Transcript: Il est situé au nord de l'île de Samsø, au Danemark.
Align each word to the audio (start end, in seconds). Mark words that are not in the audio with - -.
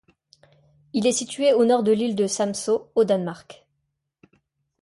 Il 0.93 1.05
est 1.05 1.11
situé 1.11 1.53
au 1.53 1.63
nord 1.63 1.83
de 1.83 1.91
l'île 1.91 2.15
de 2.15 2.25
Samsø, 2.25 2.71
au 2.95 3.03
Danemark. 3.03 3.67